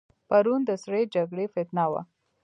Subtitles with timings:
[0.29, 2.01] پرون د سړې جګړې فتنه وه.